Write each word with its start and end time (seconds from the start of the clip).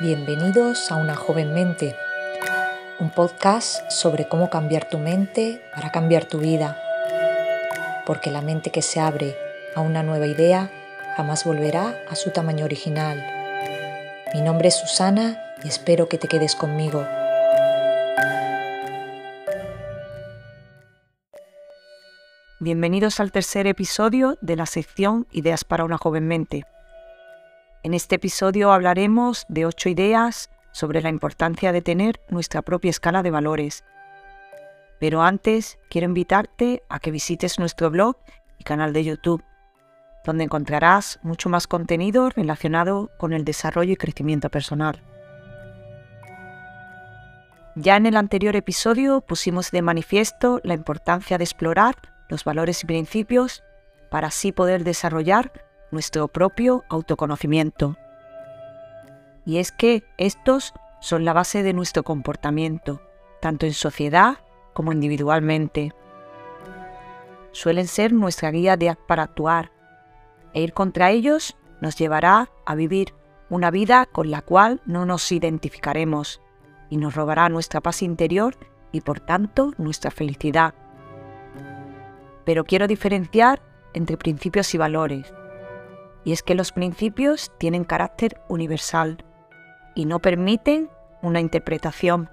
Bienvenidos 0.00 0.90
a 0.90 0.96
Una 0.96 1.14
joven 1.14 1.54
mente, 1.54 1.94
un 2.98 3.10
podcast 3.10 3.88
sobre 3.92 4.26
cómo 4.26 4.50
cambiar 4.50 4.88
tu 4.88 4.98
mente 4.98 5.62
para 5.72 5.92
cambiar 5.92 6.24
tu 6.24 6.38
vida, 6.38 6.76
porque 8.04 8.32
la 8.32 8.42
mente 8.42 8.70
que 8.70 8.82
se 8.82 8.98
abre 8.98 9.36
a 9.76 9.82
una 9.82 10.02
nueva 10.02 10.26
idea 10.26 10.68
jamás 11.16 11.44
volverá 11.44 11.96
a 12.10 12.16
su 12.16 12.30
tamaño 12.30 12.64
original. 12.64 13.24
Mi 14.34 14.40
nombre 14.40 14.66
es 14.66 14.74
Susana 14.74 15.40
y 15.62 15.68
espero 15.68 16.08
que 16.08 16.18
te 16.18 16.26
quedes 16.26 16.56
conmigo. 16.56 17.06
Bienvenidos 22.58 23.20
al 23.20 23.30
tercer 23.30 23.68
episodio 23.68 24.38
de 24.40 24.56
la 24.56 24.66
sección 24.66 25.28
Ideas 25.30 25.62
para 25.62 25.84
una 25.84 25.98
joven 25.98 26.26
mente. 26.26 26.64
En 27.84 27.92
este 27.92 28.14
episodio 28.14 28.72
hablaremos 28.72 29.44
de 29.50 29.66
ocho 29.66 29.90
ideas 29.90 30.48
sobre 30.72 31.02
la 31.02 31.10
importancia 31.10 31.70
de 31.70 31.82
tener 31.82 32.18
nuestra 32.30 32.62
propia 32.62 32.88
escala 32.88 33.22
de 33.22 33.30
valores. 33.30 33.84
Pero 34.98 35.20
antes 35.20 35.78
quiero 35.90 36.06
invitarte 36.06 36.82
a 36.88 36.98
que 36.98 37.10
visites 37.10 37.58
nuestro 37.58 37.90
blog 37.90 38.16
y 38.58 38.64
canal 38.64 38.94
de 38.94 39.04
YouTube, 39.04 39.44
donde 40.24 40.44
encontrarás 40.44 41.20
mucho 41.22 41.50
más 41.50 41.66
contenido 41.66 42.30
relacionado 42.30 43.10
con 43.18 43.34
el 43.34 43.44
desarrollo 43.44 43.92
y 43.92 43.96
crecimiento 43.96 44.48
personal. 44.48 45.02
Ya 47.74 47.98
en 47.98 48.06
el 48.06 48.16
anterior 48.16 48.56
episodio 48.56 49.20
pusimos 49.20 49.70
de 49.72 49.82
manifiesto 49.82 50.58
la 50.64 50.72
importancia 50.72 51.36
de 51.36 51.44
explorar 51.44 51.96
los 52.30 52.44
valores 52.44 52.82
y 52.82 52.86
principios 52.86 53.62
para 54.10 54.28
así 54.28 54.52
poder 54.52 54.84
desarrollar 54.84 55.52
nuestro 55.94 56.28
propio 56.28 56.84
autoconocimiento. 56.90 57.96
Y 59.46 59.58
es 59.58 59.72
que 59.72 60.04
estos 60.18 60.74
son 61.00 61.24
la 61.24 61.32
base 61.32 61.62
de 61.62 61.72
nuestro 61.72 62.02
comportamiento, 62.02 63.00
tanto 63.40 63.64
en 63.64 63.72
sociedad 63.72 64.38
como 64.74 64.92
individualmente. 64.92 65.94
Suelen 67.52 67.86
ser 67.86 68.12
nuestra 68.12 68.50
guía 68.50 68.76
para 69.06 69.22
actuar, 69.22 69.70
e 70.52 70.62
ir 70.62 70.72
contra 70.72 71.10
ellos 71.10 71.56
nos 71.80 71.96
llevará 71.96 72.50
a 72.66 72.74
vivir 72.74 73.14
una 73.48 73.70
vida 73.70 74.06
con 74.06 74.30
la 74.30 74.42
cual 74.42 74.80
no 74.86 75.06
nos 75.06 75.30
identificaremos 75.30 76.40
y 76.90 76.96
nos 76.96 77.14
robará 77.14 77.48
nuestra 77.48 77.80
paz 77.80 78.02
interior 78.02 78.56
y 78.92 79.00
por 79.00 79.20
tanto 79.20 79.72
nuestra 79.78 80.10
felicidad. 80.10 80.74
Pero 82.44 82.64
quiero 82.64 82.86
diferenciar 82.86 83.62
entre 83.94 84.16
principios 84.16 84.74
y 84.74 84.78
valores 84.78 85.32
y 86.24 86.32
es 86.32 86.42
que 86.42 86.54
los 86.54 86.72
principios 86.72 87.52
tienen 87.58 87.84
carácter 87.84 88.40
universal 88.48 89.24
y 89.94 90.06
no 90.06 90.20
permiten 90.20 90.88
una 91.22 91.40
interpretación. 91.40 92.30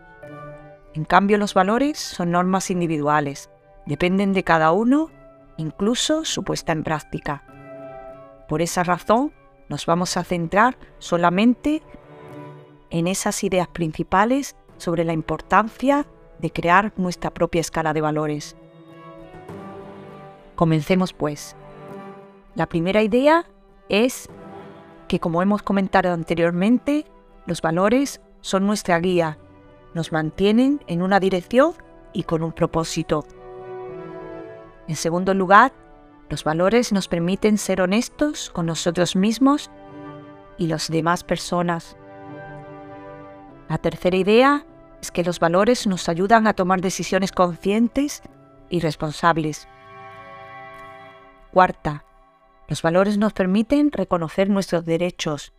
En 0.94 1.06
cambio, 1.06 1.38
los 1.38 1.54
valores 1.54 2.00
son 2.00 2.32
normas 2.32 2.72
individuales, 2.72 3.50
dependen 3.86 4.34
de 4.34 4.44
cada 4.44 4.72
uno, 4.72 5.10
incluso 5.58 6.26
su 6.26 6.44
puesta 6.44 6.72
en 6.72 6.84
práctica. 6.84 7.44
Por 8.48 8.62
esa 8.62 8.84
razón, 8.84 9.32
nos 9.70 9.86
vamos 9.86 10.18
a 10.18 10.24
centrar 10.24 10.78
solamente 11.00 11.82
en 12.90 13.08
esas 13.08 13.44
ideas 13.44 13.70
principales 13.70 14.56
sobre 14.78 15.06
la 15.06 15.14
importancia 15.14 16.06
de 16.40 16.52
crear 16.52 16.92
nuestra 16.98 17.32
propia 17.32 17.62
escala 17.62 17.94
de 17.94 18.02
valores. 18.02 18.58
Comencemos 20.56 21.14
pues. 21.14 21.56
La 22.56 22.68
primera 22.68 23.02
idea 23.02 23.46
es 23.92 24.30
que, 25.08 25.20
como 25.20 25.42
hemos 25.42 25.62
comentado 25.62 26.12
anteriormente, 26.12 27.06
los 27.46 27.62
valores 27.62 28.22
son 28.40 28.66
nuestra 28.66 28.98
guía, 29.00 29.38
nos 29.94 30.12
mantienen 30.14 30.82
en 30.88 31.02
una 31.02 31.20
dirección 31.20 31.74
y 32.14 32.24
con 32.24 32.42
un 32.42 32.54
propósito. 32.54 33.26
En 34.88 34.96
segundo 34.96 35.34
lugar, 35.34 35.74
los 36.30 36.46
valores 36.46 36.94
nos 36.94 37.10
permiten 37.10 37.58
ser 37.58 37.82
honestos 37.82 38.50
con 38.50 38.66
nosotros 38.66 39.18
mismos 39.18 39.70
y 40.58 40.68
las 40.68 40.90
demás 40.90 41.26
personas. 41.26 41.98
La 43.68 43.78
tercera 43.78 44.16
idea 44.16 44.66
es 45.02 45.12
que 45.12 45.24
los 45.24 45.40
valores 45.40 45.88
nos 45.88 46.08
ayudan 46.08 46.48
a 46.48 46.54
tomar 46.54 46.80
decisiones 46.80 47.34
conscientes 47.34 48.22
y 48.70 48.80
responsables. 48.80 49.68
Cuarta, 51.52 52.06
los 52.72 52.84
valores 52.84 53.18
nos 53.18 53.34
permiten 53.34 53.92
reconocer 53.92 54.50
nuestros 54.50 54.86
derechos. 54.86 55.52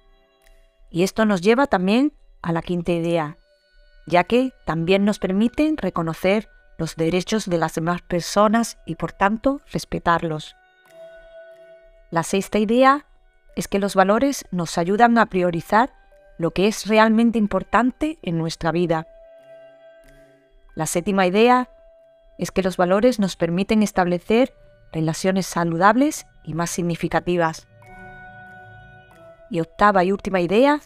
Y 0.89 1.03
esto 1.03 1.27
nos 1.27 1.43
lleva 1.43 1.67
también 1.67 2.15
a 2.41 2.53
la 2.53 2.63
quinta 2.63 2.91
idea, 2.93 3.37
ya 4.07 4.25
que 4.25 4.55
también 4.65 5.05
nos 5.05 5.19
permiten 5.19 5.77
reconocer 5.77 6.49
los 6.79 6.97
derechos 6.97 7.45
de 7.45 7.59
las 7.59 7.75
demás 7.75 8.01
personas 8.01 8.79
y 8.87 8.95
por 8.95 9.13
tanto 9.13 9.61
respetarlos. 9.71 10.57
La 12.11 12.23
sexta 12.23 12.59
idea 12.59 13.05
es 13.57 13.69
que 13.69 13.79
los 13.79 13.95
valores 13.95 14.47
nos 14.51 14.79
ayudan 14.79 15.19
a 15.19 15.27
priorizar 15.27 15.93
lo 16.39 16.53
que 16.53 16.67
es 16.67 16.87
realmente 16.87 17.39
importante 17.39 18.19
en 18.23 18.39
nuestra 18.39 18.73
vida. 18.73 19.07
La 20.75 20.87
séptima 20.87 21.27
idea 21.27 21.69
es 22.39 22.53
que 22.53 22.63
los 22.63 22.79
valores 22.79 23.19
nos 23.19 23.37
permiten 23.37 23.83
establecer 23.83 24.55
relaciones 24.93 25.47
saludables 25.47 26.27
y 26.45 26.55
más 26.55 26.71
significativas. 26.71 27.67
Y 29.51 29.61
octava 29.61 30.05
y 30.05 30.13
última 30.13 30.41
idea 30.41 30.81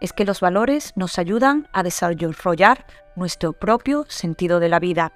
es 0.00 0.12
que 0.12 0.24
los 0.24 0.40
valores 0.40 0.92
nos 0.96 1.18
ayudan 1.18 1.68
a 1.72 1.82
desarrollar 1.82 2.86
nuestro 3.14 3.52
propio 3.52 4.04
sentido 4.08 4.58
de 4.60 4.68
la 4.68 4.80
vida. 4.80 5.12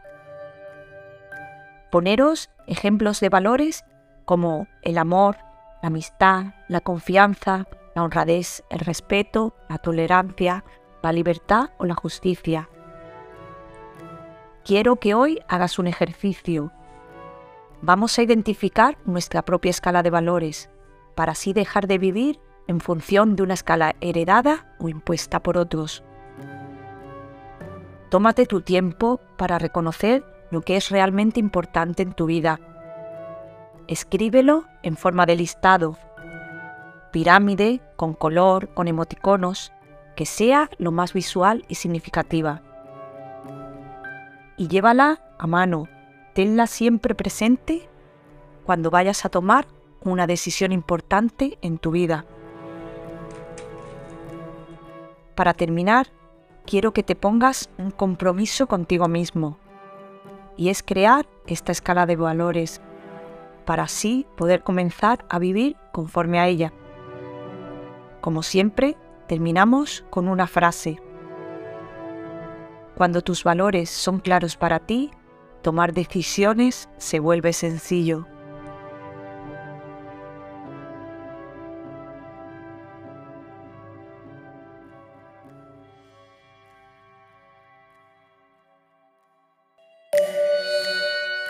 Poneros 1.90 2.50
ejemplos 2.66 3.20
de 3.20 3.28
valores 3.28 3.84
como 4.24 4.68
el 4.82 4.98
amor, 4.98 5.38
la 5.82 5.88
amistad, 5.88 6.54
la 6.68 6.80
confianza, 6.80 7.66
la 7.94 8.02
honradez, 8.02 8.62
el 8.70 8.80
respeto, 8.80 9.56
la 9.68 9.78
tolerancia, 9.78 10.64
la 11.02 11.12
libertad 11.12 11.70
o 11.78 11.86
la 11.86 11.94
justicia. 11.94 12.68
Quiero 14.64 14.96
que 14.96 15.14
hoy 15.14 15.40
hagas 15.48 15.78
un 15.78 15.86
ejercicio 15.86 16.72
vamos 17.82 18.18
a 18.18 18.22
identificar 18.22 18.98
nuestra 19.04 19.42
propia 19.42 19.70
escala 19.70 20.02
de 20.02 20.10
valores 20.10 20.70
para 21.14 21.32
así 21.32 21.52
dejar 21.52 21.86
de 21.86 21.98
vivir 21.98 22.40
en 22.68 22.80
función 22.80 23.36
de 23.36 23.42
una 23.42 23.54
escala 23.54 23.94
heredada 24.00 24.74
o 24.78 24.88
impuesta 24.88 25.42
por 25.42 25.56
otros. 25.56 26.02
Tómate 28.10 28.46
tu 28.46 28.60
tiempo 28.60 29.20
para 29.36 29.58
reconocer 29.58 30.24
lo 30.50 30.60
que 30.60 30.76
es 30.76 30.90
realmente 30.90 31.40
importante 31.40 32.02
en 32.02 32.12
tu 32.12 32.26
vida. 32.26 32.60
Escríbelo 33.88 34.64
en 34.82 34.96
forma 34.96 35.26
de 35.26 35.36
listado, 35.36 35.96
pirámide, 37.12 37.80
con 37.96 38.14
color, 38.14 38.68
con 38.74 38.88
emoticonos, 38.88 39.72
que 40.16 40.26
sea 40.26 40.70
lo 40.78 40.92
más 40.92 41.12
visual 41.12 41.64
y 41.68 41.76
significativa. 41.76 42.62
Y 44.56 44.68
llévala 44.68 45.20
a 45.38 45.46
mano 45.46 45.88
tenla 46.36 46.66
siempre 46.66 47.14
presente 47.14 47.88
cuando 48.66 48.90
vayas 48.90 49.24
a 49.24 49.30
tomar 49.30 49.66
una 50.02 50.26
decisión 50.26 50.70
importante 50.70 51.56
en 51.62 51.78
tu 51.78 51.92
vida. 51.92 52.26
Para 55.34 55.54
terminar, 55.54 56.08
quiero 56.66 56.92
que 56.92 57.02
te 57.02 57.16
pongas 57.16 57.70
un 57.78 57.90
compromiso 57.90 58.66
contigo 58.66 59.08
mismo, 59.08 59.56
y 60.58 60.68
es 60.68 60.82
crear 60.82 61.26
esta 61.46 61.72
escala 61.72 62.04
de 62.04 62.16
valores, 62.16 62.82
para 63.64 63.84
así 63.84 64.26
poder 64.36 64.62
comenzar 64.62 65.24
a 65.30 65.38
vivir 65.38 65.78
conforme 65.90 66.38
a 66.38 66.48
ella. 66.48 66.70
Como 68.20 68.42
siempre, 68.42 68.98
terminamos 69.26 70.04
con 70.10 70.28
una 70.28 70.46
frase. 70.46 71.00
Cuando 72.94 73.22
tus 73.22 73.42
valores 73.42 73.88
son 73.88 74.20
claros 74.20 74.58
para 74.58 74.80
ti, 74.80 75.12
tomar 75.66 75.92
decisiones 75.92 76.88
se 76.96 77.18
vuelve 77.18 77.52
sencillo. 77.52 78.28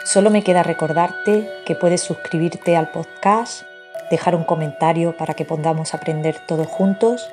Solo 0.07 0.31
me 0.31 0.43
queda 0.43 0.63
recordarte 0.63 1.47
que 1.67 1.75
puedes 1.75 2.01
suscribirte 2.01 2.75
al 2.75 2.91
podcast, 2.93 3.65
dejar 4.11 4.35
un 4.35 4.45
comentario 4.45 5.15
para 5.19 5.35
que 5.35 5.45
podamos 5.45 5.93
aprender 5.93 6.39
todos 6.47 6.67
juntos 6.67 7.29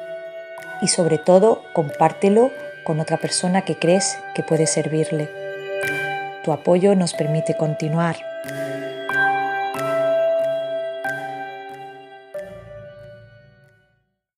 y 0.81 0.89
sobre 0.89 1.17
todo 1.17 1.63
compártelo 1.71 2.51
con 2.83 2.99
otra 2.99 3.15
persona 3.15 3.61
que 3.61 3.79
crees 3.79 4.17
que 4.35 4.43
puede 4.43 4.67
servirle. 4.67 5.42
Tu 6.43 6.51
apoyo 6.51 6.93
nos 6.93 7.13
permite 7.13 7.55
continuar. 7.55 8.17